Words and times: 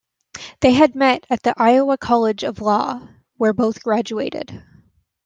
They 0.61 0.71
had 0.71 0.95
met 0.95 1.27
at 1.29 1.43
the 1.43 1.53
Iowa 1.57 1.95
College 1.95 2.43
of 2.43 2.59
Law, 2.59 3.07
where 3.37 3.53
both 3.53 3.83
graduated. 3.83 4.63